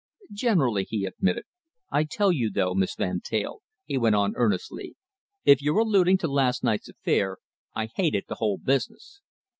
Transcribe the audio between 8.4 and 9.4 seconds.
whole business.